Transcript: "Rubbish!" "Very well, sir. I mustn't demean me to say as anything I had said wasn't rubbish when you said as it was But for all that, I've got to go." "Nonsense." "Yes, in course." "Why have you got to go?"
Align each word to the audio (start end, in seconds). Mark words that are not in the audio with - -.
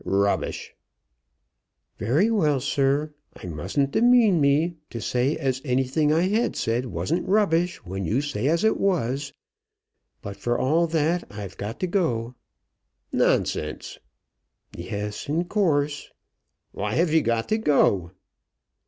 "Rubbish!" 0.03 0.73
"Very 1.99 2.31
well, 2.31 2.59
sir. 2.59 3.13
I 3.35 3.45
mustn't 3.45 3.91
demean 3.91 4.41
me 4.41 4.77
to 4.89 4.99
say 4.99 5.37
as 5.37 5.61
anything 5.63 6.11
I 6.11 6.21
had 6.23 6.55
said 6.55 6.87
wasn't 6.87 7.27
rubbish 7.27 7.85
when 7.85 8.03
you 8.03 8.19
said 8.21 8.47
as 8.47 8.63
it 8.63 8.79
was 8.79 9.31
But 10.23 10.37
for 10.37 10.57
all 10.57 10.87
that, 10.87 11.25
I've 11.29 11.55
got 11.55 11.79
to 11.81 11.85
go." 11.87 12.33
"Nonsense." 13.11 13.99
"Yes, 14.75 15.29
in 15.29 15.45
course." 15.45 16.09
"Why 16.71 16.95
have 16.95 17.13
you 17.13 17.21
got 17.21 17.47
to 17.49 17.59
go?" 17.59 18.09